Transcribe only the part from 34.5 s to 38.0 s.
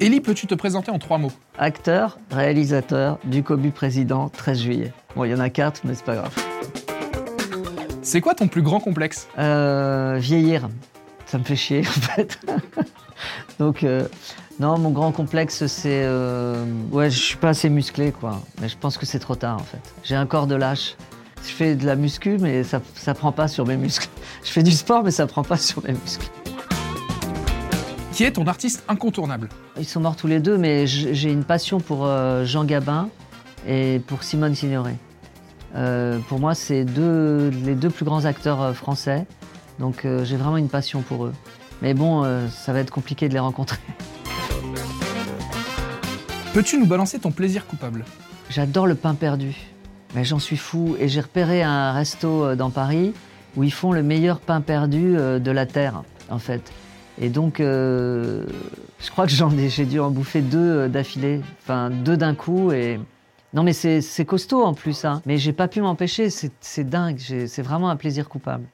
Signoret. Euh, pour moi, c'est deux, les deux